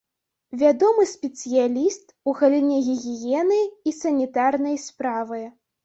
[0.61, 5.39] Вядомы спецыяліст у галіне гігіены і санітарнай справы.